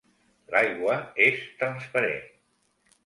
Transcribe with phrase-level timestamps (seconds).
[0.53, 0.95] L'aigua
[1.27, 2.25] és transparent.